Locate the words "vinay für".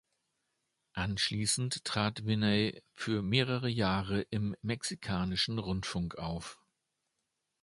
2.25-3.21